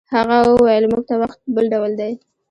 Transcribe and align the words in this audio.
هغه 0.15 0.37
وویل 0.49 0.85
موږ 0.91 1.03
ته 1.09 1.15
وخت 1.21 1.39
بل 1.55 1.65
ډول 1.73 1.91
دی. 1.99 2.11